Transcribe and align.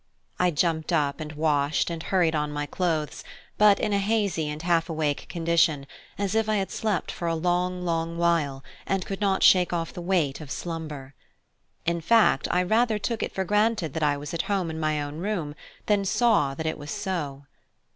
I 0.39 0.49
jumped 0.49 0.91
up 0.91 1.19
and 1.19 1.33
washed 1.33 1.91
and 1.91 2.01
hurried 2.01 2.33
on 2.33 2.51
my 2.51 2.65
clothes, 2.65 3.23
but 3.59 3.79
in 3.79 3.93
a 3.93 3.99
hazy 3.99 4.49
and 4.49 4.59
half 4.59 4.89
awake 4.89 5.27
condition, 5.29 5.85
as 6.17 6.33
if 6.33 6.49
I 6.49 6.55
had 6.55 6.71
slept 6.71 7.11
for 7.11 7.27
a 7.27 7.35
long, 7.35 7.83
long 7.85 8.17
while, 8.17 8.63
and 8.87 9.05
could 9.05 9.21
not 9.21 9.43
shake 9.43 9.71
off 9.71 9.93
the 9.93 10.01
weight 10.01 10.41
of 10.41 10.49
slumber. 10.49 11.13
In 11.85 12.01
fact, 12.01 12.47
I 12.49 12.63
rather 12.63 12.97
took 12.97 13.21
it 13.21 13.31
for 13.35 13.43
granted 13.43 13.93
that 13.93 14.01
I 14.01 14.17
was 14.17 14.33
at 14.33 14.41
home 14.49 14.71
in 14.71 14.79
my 14.79 14.99
own 14.99 15.19
room 15.19 15.53
than 15.85 16.03
saw 16.03 16.55
that 16.55 16.65
it 16.65 16.79
was 16.79 16.89
so. 16.89 17.43